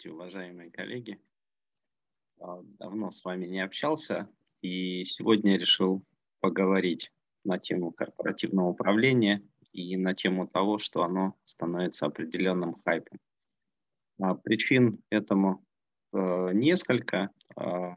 [0.00, 1.20] Здравствуйте, уважаемые коллеги.
[2.40, 4.30] А, давно с вами не общался,
[4.62, 6.02] и сегодня решил
[6.40, 7.12] поговорить
[7.44, 9.42] на тему корпоративного управления
[9.72, 13.18] и на тему того, что оно становится определенным хайпом.
[14.22, 15.66] А, причин этому
[16.14, 17.28] э, несколько.
[17.56, 17.96] А,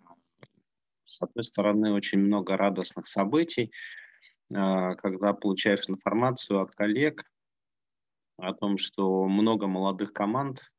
[1.06, 3.72] с одной стороны, очень много радостных событий,
[4.50, 7.24] когда получаешь информацию от коллег
[8.38, 10.70] о том, что много молодых команд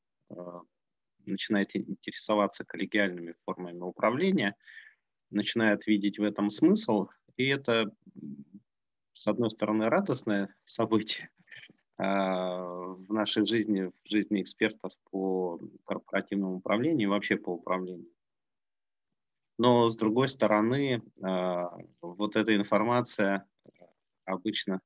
[1.26, 4.56] начинает интересоваться коллегиальными формами управления,
[5.30, 7.90] начинает видеть в этом смысл, и это,
[9.14, 11.30] с одной стороны, радостное событие
[11.98, 18.10] а, в нашей жизни, в жизни экспертов по корпоративному управлению и вообще по управлению.
[19.58, 23.46] Но, с другой стороны, а, вот эта информация
[24.24, 24.80] обычно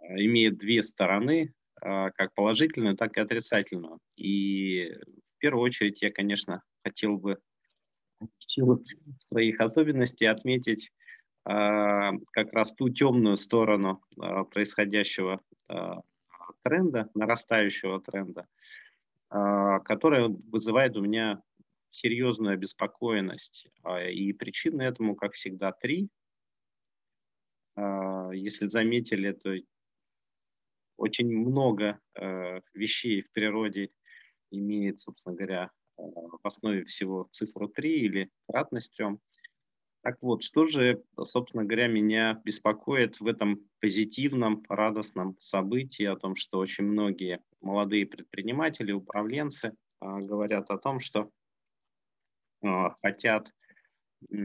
[0.00, 3.98] имеет две стороны, как положительную, так и отрицательную.
[4.16, 4.94] И
[5.34, 7.38] в первую очередь я, конечно, хотел бы
[9.18, 10.92] своих особенностей отметить
[11.44, 15.40] а, как раз ту темную сторону а, происходящего
[16.62, 18.46] тренда, нарастающего тренда,
[19.28, 21.42] которая вызывает у меня
[21.90, 23.66] серьезную обеспокоенность.
[24.10, 26.10] И причины этому, как всегда, три.
[27.76, 29.54] Если заметили, то
[30.96, 33.90] очень много э, вещей в природе
[34.50, 39.18] имеет, собственно говоря, э, в основе всего цифру 3 или кратность 3.
[40.02, 46.36] Так вот, что же, собственно говоря, меня беспокоит в этом позитивном, радостном событии о том,
[46.36, 51.30] что очень многие молодые предприниматели, управленцы э, говорят о том, что
[52.62, 52.68] э,
[53.02, 54.36] хотят э,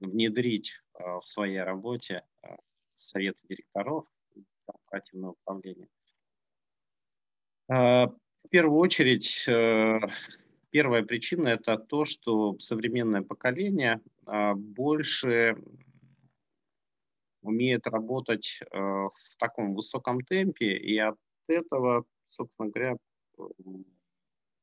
[0.00, 2.56] внедрить в своей работе э,
[2.96, 4.06] советы директоров,
[4.72, 5.88] корпоративного управления.
[7.68, 10.00] А, в первую очередь, э,
[10.70, 15.56] первая причина– это то, что современное поколение а, больше
[17.42, 22.96] умеет работать э, в таком высоком темпе, и от этого, собственно говоря,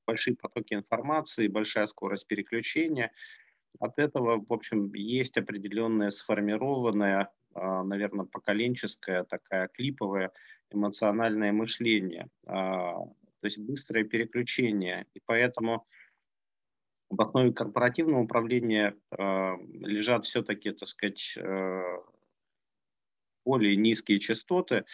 [0.06, 3.12] большие потоки информации, большая скорость переключения.
[3.80, 10.32] От этого, в общем, есть определенная сформированная а, наверное, поколенческое, такая клиповое
[10.72, 15.06] эмоциональное мышление, а, то есть быстрое переключение.
[15.14, 15.88] И поэтому
[17.10, 21.38] в основе корпоративного управления а, лежат все-таки, так сказать,
[23.46, 24.86] более низкие частоты,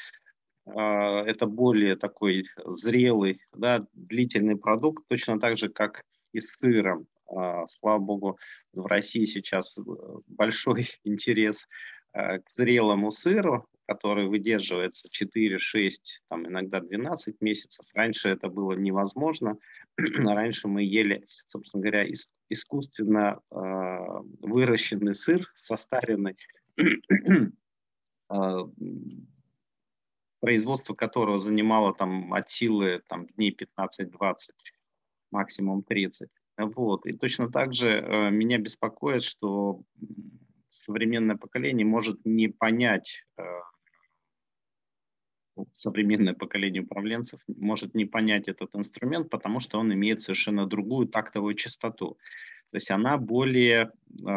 [0.66, 6.04] это более такой зрелый, да, длительный продукт, точно так же, как
[6.34, 7.08] и с сыром.
[7.68, 8.40] Слава богу,
[8.74, 9.82] в России сейчас э,
[10.28, 11.68] большой интерес
[12.14, 17.86] Э, к зрелому сыру, который выдерживается 4, 6, там, иногда 12 месяцев.
[17.94, 19.58] Раньше это было невозможно.
[19.98, 22.06] Раньше мы ели, собственно говоря,
[22.50, 23.56] искусственно э,
[24.42, 26.36] выращенный сыр, состаренный,
[26.78, 26.84] э,
[30.42, 34.36] производство которого занимало там, от силы там, дней 15-20,
[35.32, 36.30] максимум 30.
[36.58, 37.06] Вот.
[37.06, 39.82] И точно так же э, меня беспокоит, что
[40.70, 43.44] современное поколение может не понять, э,
[45.56, 51.08] ну, современное поколение управленцев может не понять этот инструмент, потому что он имеет совершенно другую
[51.08, 52.18] тактовую частоту.
[52.72, 53.92] То есть она более
[54.26, 54.30] э,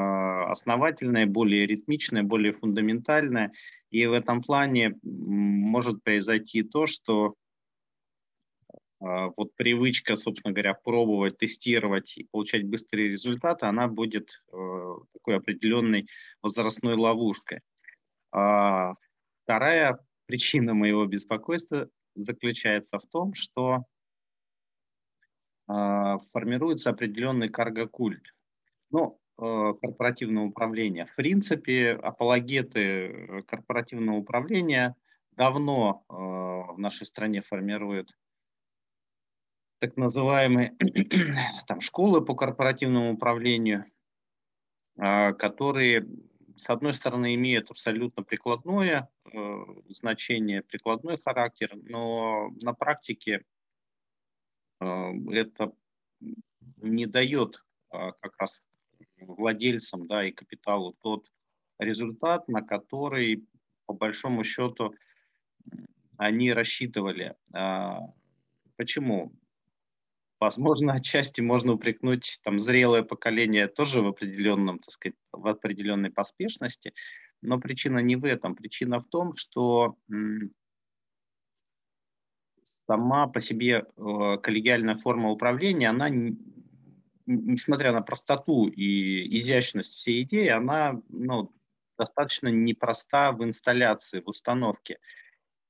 [0.50, 3.52] основательная, более ритмичная, более фундаментальная.
[3.90, 7.43] И в этом плане может произойти то, что а,
[9.36, 16.08] вот привычка, собственно говоря, пробовать, тестировать и получать быстрые результаты, она будет э, такой определенной
[16.40, 17.60] возрастной ловушкой.
[18.32, 18.94] А
[19.42, 23.84] вторая причина моего беспокойства заключается в том, что
[25.66, 28.34] а, формируется определенный карго-культ.
[28.90, 31.06] Ну, э, корпоративного управления.
[31.06, 34.94] В принципе, апологеты корпоративного управления
[35.32, 38.10] давно э, в нашей стране формируют
[39.84, 40.74] так называемые
[41.66, 43.84] там, школы по корпоративному управлению,
[44.96, 46.08] а, которые,
[46.56, 49.56] с одной стороны, имеют абсолютно прикладное э,
[49.88, 53.44] значение, прикладной характер, но на практике
[54.80, 54.86] э,
[55.32, 55.72] это
[56.78, 58.62] не дает а, как раз
[59.20, 61.30] владельцам да, и капиталу тот
[61.78, 63.46] результат, на который,
[63.84, 64.94] по большому счету,
[66.16, 67.36] они рассчитывали.
[67.52, 68.00] А,
[68.76, 69.34] почему?
[70.44, 76.92] Возможно, отчасти можно упрекнуть там зрелое поколение тоже в определенном, так сказать, в определенной поспешности,
[77.42, 78.54] но причина не в этом.
[78.54, 79.96] Причина в том, что
[82.62, 86.08] сама по себе коллегиальная форма управления, она,
[87.26, 91.52] несмотря на простоту и изящность всей идеи, она ну,
[91.98, 94.98] достаточно непроста в инсталляции, в установке.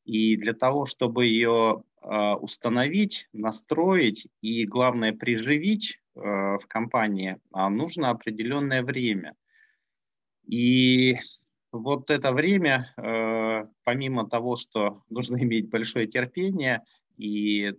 [0.04, 7.68] И для того, чтобы ее э, установить, настроить и, главное, приживить э, в компании, э,
[7.68, 9.34] нужно определенное время.
[10.46, 11.16] И
[11.72, 12.92] вот это время,
[13.82, 16.82] помимо того, что нужно иметь большое терпение
[17.16, 17.72] и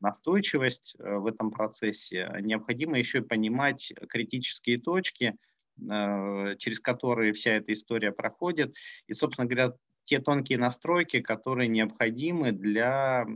[0.00, 5.36] настойчивость в этом процессе, необходимо еще понимать критические точки,
[5.78, 8.76] через которые вся эта история проходит.
[9.06, 9.72] И, собственно говоря,
[10.04, 13.26] те тонкие настройки, которые необходимы для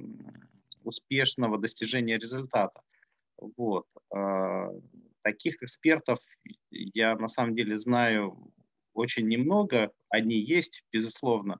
[0.84, 2.80] успешного достижения результата.
[3.38, 3.86] Вот.
[4.14, 4.70] А,
[5.22, 6.18] таких экспертов
[6.70, 8.52] я на самом деле знаю
[8.94, 9.92] очень немного.
[10.08, 11.58] Они есть, безусловно,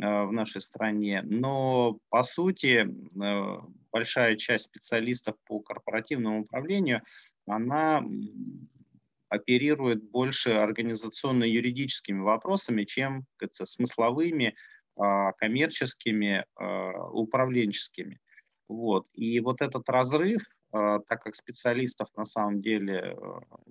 [0.00, 2.86] а, в нашей стране, но по сути
[3.20, 7.02] а, большая часть специалистов по корпоративному управлению,
[7.46, 8.04] она
[9.28, 14.54] оперирует больше организационно-юридическими вопросами, чем кажется, смысловыми,
[14.96, 18.18] а, коммерческими, а, управленческими.
[18.68, 19.06] Вот.
[19.14, 20.42] И вот этот разрыв,
[20.72, 23.16] а, так как специалистов на самом деле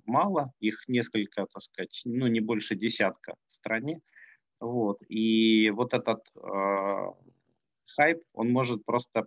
[0.04, 4.00] мало, их несколько, так сказать, ну не больше десятка в стране,
[4.60, 4.98] вот.
[5.08, 6.24] И вот этот
[7.96, 9.26] хайп, он может просто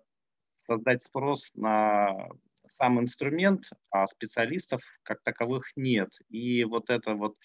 [0.56, 2.30] создать спрос на
[2.72, 6.10] сам инструмент, а специалистов как таковых нет.
[6.30, 7.36] И вот эта вот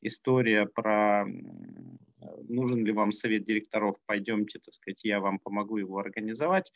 [0.00, 1.26] история про
[2.48, 6.72] нужен ли вам совет директоров, пойдемте, так сказать, я вам помогу его организовать,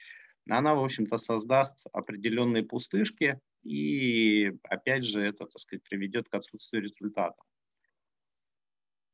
[0.49, 6.83] она, в общем-то, создаст определенные пустышки, и, опять же, это, так сказать, приведет к отсутствию
[6.83, 7.41] результата.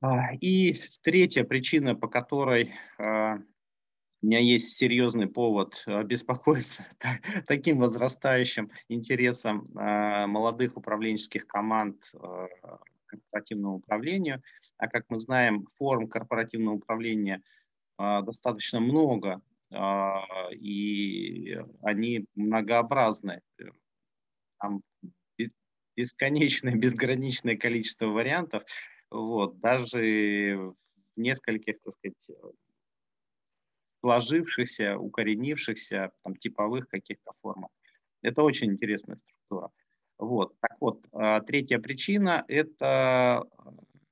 [0.01, 0.73] А, и
[1.03, 3.39] третья причина, по которой а,
[4.25, 6.87] у меня есть серьезный повод э, беспокоиться
[7.47, 12.47] таким возрастающим интересом э, молодых управленческих команд э,
[13.05, 14.43] корпоративному управлению.
[14.79, 17.43] А как мы знаем, форм корпоративного управления
[17.97, 19.41] достаточно много,
[20.51, 23.41] и они многообразны.
[24.59, 24.83] Там
[25.97, 28.65] бесконечное, безграничное количество вариантов.
[29.11, 30.57] Вот, даже
[31.15, 32.31] в нескольких, так сказать,
[34.05, 37.71] сложившихся, укоренившихся, там, типовых каких-то формах.
[38.21, 39.71] Это очень интересная структура.
[40.19, 40.53] Вот.
[40.61, 43.45] Так вот, а, третья причина– это,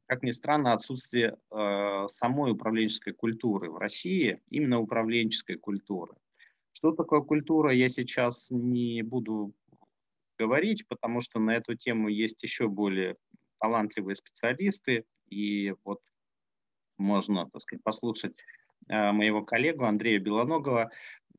[0.06, 6.14] как ни странно, отсутствие э, самой управленческой культуры в России, именно управленческой культуры.
[6.72, 9.52] Что такое культура, я сейчас не буду
[10.38, 13.16] говорить, потому что на эту тему есть еще более
[13.60, 16.00] талантливые специалисты, и вот
[16.96, 20.90] можно, так сказать, послушать Э, моего коллегу Андрея Белоногова,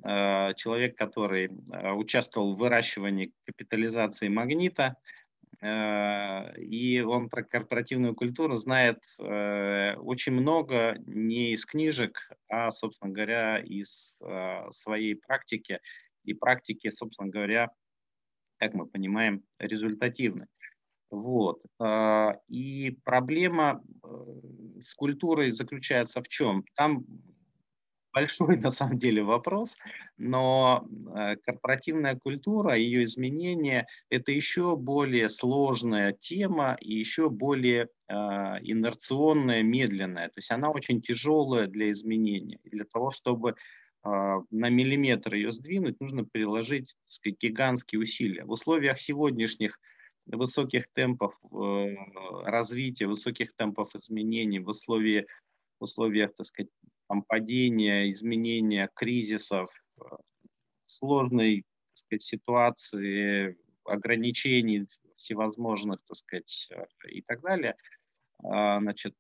[0.04, 4.95] э, человек, который э, участвовал в выращивании капитализации магнита,
[5.62, 14.19] и он про корпоративную культуру знает очень много не из книжек, а, собственно говоря, из
[14.72, 15.80] своей практики,
[16.25, 17.69] и практики, собственно говоря,
[18.57, 20.47] как мы понимаем, результативной.
[21.09, 21.62] Вот.
[22.50, 23.81] И проблема
[24.81, 26.66] с культурой заключается в чем?
[26.76, 27.06] Там
[28.14, 29.76] большой на самом деле вопрос,
[30.18, 38.14] но э, корпоративная культура, ее изменение– это еще более сложная тема и еще более э,
[38.14, 40.28] инерционная, медленная.
[40.28, 42.60] То есть она очень тяжелая для изменения.
[42.64, 43.56] И для того, чтобы э,
[44.04, 48.46] на миллиметр ее сдвинуть, нужно приложить сказать, гигантские усилия.
[48.46, 49.80] В условиях сегодняшних
[50.26, 51.36] высоких темпов
[52.46, 55.26] развития, высоких темпов изменений, в условиях
[55.80, 56.72] в условиях, так сказать,
[57.07, 60.04] там, падения, изменения, кризисов, э,
[60.86, 67.76] сложной так сказать, ситуации, ограничений всевозможных, так сказать, э, и так далее,
[68.44, 69.16] а, значит,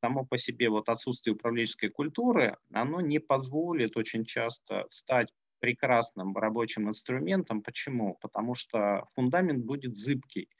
[0.00, 6.88] само по себе вот отсутствие управленческой культуры, оно не позволит очень часто встать прекрасным рабочим
[6.88, 7.62] инструментом.
[7.62, 8.18] Почему?
[8.20, 10.50] Потому что фундамент будет зыбкий.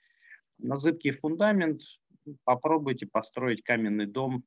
[0.58, 1.82] На зыбкий фундамент
[2.44, 4.44] попробуйте построить каменный дом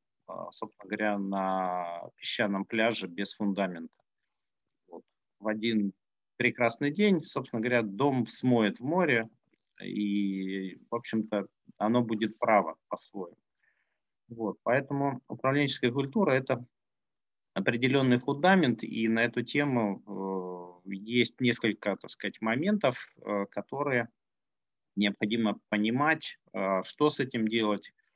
[0.51, 3.93] собственно говоря, на песчаном пляже без фундамента.
[4.87, 5.03] Вот.
[5.39, 5.93] В один
[6.37, 9.29] прекрасный день, собственно говоря, дом смоет в море,
[9.83, 13.37] и, в общем-то, оно будет право по-своему.
[14.29, 14.57] Вот.
[14.63, 16.65] Поэтому управленческая культура– это
[17.53, 24.09] определенный фундамент, и на эту тему э, есть несколько, так сказать, моментов, э, которые
[24.95, 28.06] необходимо понимать, э, что с этим делать, а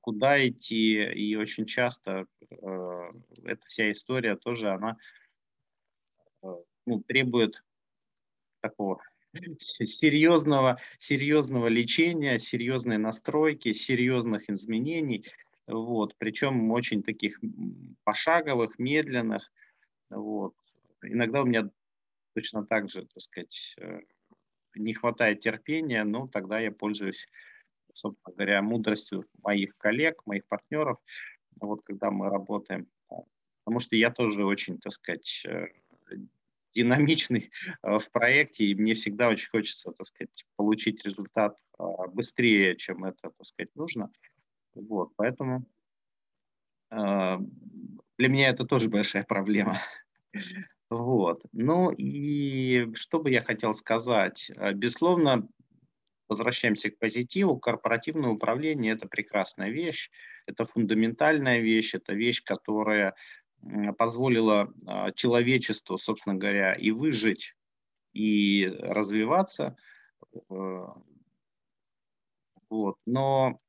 [0.00, 3.10] куда идти, и очень часто э,
[3.44, 4.96] эта вся история тоже, она
[6.42, 6.54] э,
[6.86, 7.62] ну, требует
[8.60, 9.02] такого
[9.58, 15.26] серьезного, серьезного лечения, серьезной настройки, серьезных изменений,
[15.66, 17.40] вот, причем очень таких
[18.04, 19.50] пошаговых, медленных,
[20.10, 20.54] вот.
[21.02, 21.68] Иногда у меня
[22.34, 24.00] точно так же, так сказать, э,
[24.74, 27.28] не хватает терпения, но тогда я пользуюсь,
[27.92, 30.98] собственно говоря, мудростью моих коллег, моих партнеров,
[31.60, 32.88] вот когда мы работаем.
[33.64, 35.68] Потому что я тоже очень, так сказать, э,
[36.74, 37.50] динамичный
[37.82, 41.56] э, в проекте, и мне всегда очень хочется, так сказать, получить результат
[42.12, 44.10] быстрее, чем это, так сказать, нужно.
[44.74, 45.66] Вот, поэтому
[46.90, 49.80] для меня это тоже большая проблема.
[50.90, 51.42] Вот.
[51.52, 54.50] Ну и что бы я хотел сказать?
[54.54, 55.48] Э, безусловно,
[56.32, 57.58] возвращаемся к позитиву.
[57.58, 60.10] Корпоративное управление– это прекрасная вещь,
[60.46, 63.14] это фундаментальная вещь, это вещь, которая
[63.96, 67.54] позволила а, человечеству, собственно говоря, и выжить,
[68.12, 69.76] и развиваться.
[70.50, 70.86] Э,
[72.68, 72.96] вот.
[73.06, 73.60] Но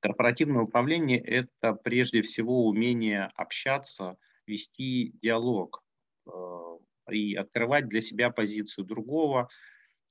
[0.00, 4.16] корпоративное управление– это прежде всего умение общаться,
[4.46, 5.82] вести диалог.
[6.26, 6.78] Э,
[7.10, 9.48] и открывать для себя позицию другого,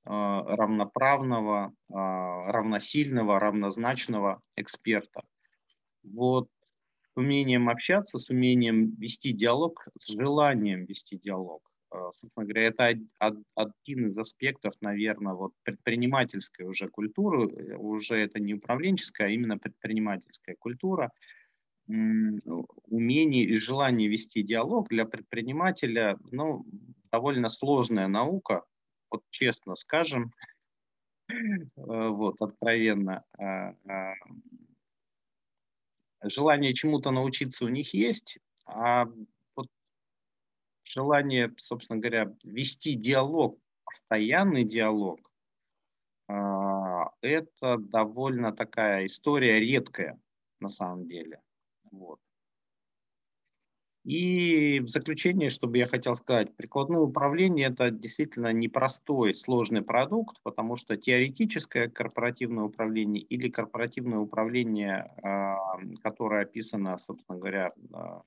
[0.04, 5.22] равноправного, э, равносильного, равнозначного эксперта.
[6.02, 6.48] Вот
[7.14, 11.62] с умением общаться, с умением вести диалог, с желанием вести диалог.
[12.10, 12.92] Собственно говоря, это
[13.54, 20.56] один из аспектов, наверное, вот предпринимательской уже культуры, уже это не управленческая, а именно предпринимательская
[20.58, 21.12] культура–
[21.86, 26.64] умение и желание вести диалог для предпринимателя, ну,
[27.12, 28.64] довольно сложная наука,
[29.14, 30.32] вот честно скажем,
[31.28, 31.32] э,
[31.76, 33.24] вот, откровенно.
[33.38, 34.14] А, а,
[36.24, 39.06] желание чему-то научиться у них есть, а
[39.54, 39.68] вот
[40.82, 45.20] желание, собственно говоря, вести диалог, постоянный диалог,
[46.26, 50.18] а, это довольно такая история редкая
[50.58, 51.40] на самом деле.
[51.92, 52.18] Вот.
[54.04, 60.76] И в заключение, чтобы я хотел сказать, прикладное управление– это действительно непростой, сложный продукт, потому
[60.76, 68.20] что теоретическое корпоративное управление или корпоративное управление, а, которое описано, собственно говоря, а,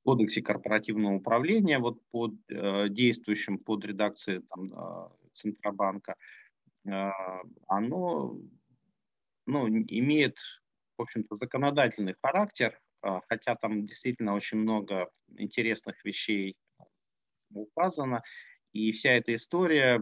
[0.00, 6.16] в кодексе корпоративного управления, вот под э, действующим под редакцией там, а, Центробанка,
[7.68, 8.38] оно
[9.46, 10.38] ну, имеет
[11.00, 12.78] в общем-то, законодательный характер,
[13.28, 16.56] хотя там действительно очень много интересных вещей
[17.52, 18.22] указано,
[18.72, 20.00] и вся эта история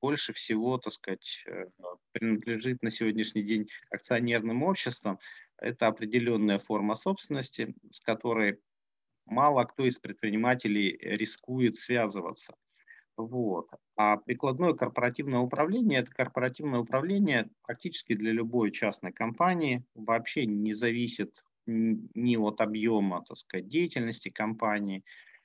[0.00, 1.66] больше всего, так сказать, э,
[2.12, 5.18] принадлежит на сегодняшний день акционерным обществам.
[5.56, 8.60] Это определенная форма собственности, с которой
[9.26, 12.54] мало кто из предпринимателей рискует связываться.
[13.16, 13.68] Вот.
[13.96, 21.42] А прикладное корпоративное управление– это корпоративное управление практически для любой частной компании, вообще не зависит
[21.68, 25.04] ни от объема так сказать, деятельности компании,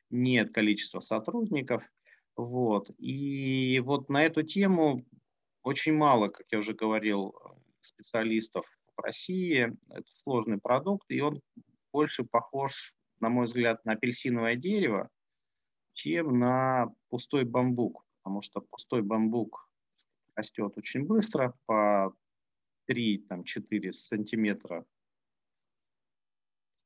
[0.10, 1.84] ни от количества сотрудников.
[2.36, 2.90] Вот.
[2.98, 5.06] И вот на эту тему
[5.62, 7.36] очень мало, как я уже говорил,
[7.82, 8.66] специалистов
[8.96, 9.76] в России.
[9.90, 11.42] Это сложный продукт, и он
[11.92, 15.10] больше похож, на мой взгляд, на апельсиновое дерево,
[15.94, 19.70] чем на пустой бамбук, потому что пустой бамбук
[20.36, 22.14] растет очень быстро, по
[22.90, 24.86] 3-4 сантиметра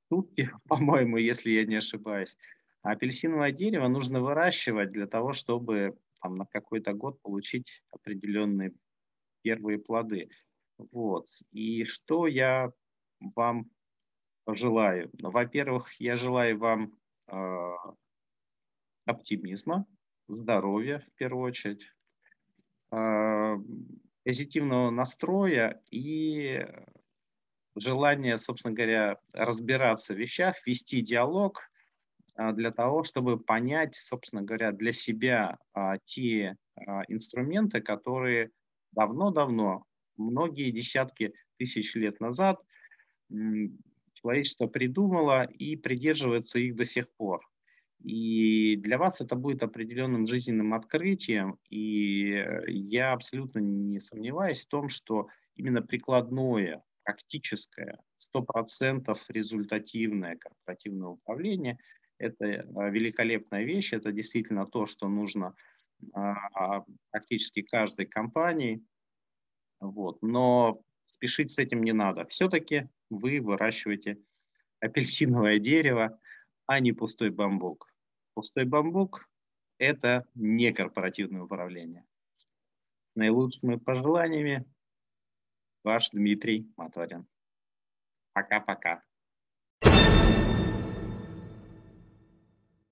[0.10, 2.38] сутки, по-моему, если я не ошибаюсь.
[2.82, 8.74] А апельсиновое дерево нужно выращивать для того, чтобы там, на какой-то год получить определенные
[9.42, 10.30] первые плоды.
[10.78, 11.28] Вот.
[11.52, 12.72] И что я
[13.20, 13.70] вам
[14.48, 15.10] желаю?
[15.22, 16.94] Во-первых, я желаю вам
[17.28, 17.72] э,
[19.06, 19.86] оптимизма,
[20.28, 21.92] здоровья в первую очередь,
[22.92, 23.58] а,
[24.24, 26.66] позитивного настроя и
[27.80, 31.62] желание, собственно говоря, разбираться в вещах, вести диалог
[32.36, 36.56] а, для того, чтобы понять, собственно говоря, для себя а, те
[37.08, 38.52] инструменты, которые
[38.92, 42.62] давно-давно, многие десятки тысяч лет назад
[44.14, 47.42] человечество придумало и придерживается их до сих пор.
[48.04, 51.58] И для вас это будет определенным жизненным открытием.
[51.70, 57.98] И я абсолютно не сомневаюсь в том, что именно прикладное, практическое,
[58.36, 61.80] 100% результативное корпоративное управление–
[62.18, 65.56] это э, великолепная вещь, это действительно то, что нужно
[66.14, 68.84] а, практически каждой компании.
[69.80, 70.22] Вот.
[70.22, 72.26] Но спешить с этим не надо.
[72.26, 74.20] Все-таки вы выращиваете
[74.82, 76.20] апельсиновое дерево,
[76.66, 77.88] а не пустой бамбук.
[78.34, 79.30] Пустой бамбук–
[79.78, 82.04] это не корпоративное управление.
[83.16, 84.66] Наилучшими пожеланиями,
[85.88, 87.26] ваш Дмитрий Моторин.
[88.34, 89.00] Пока-пока.